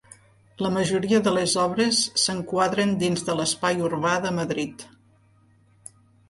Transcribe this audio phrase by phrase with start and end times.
[0.65, 4.87] La majoria de les obres s'enquadren dins de l'espai urbà de Madrid.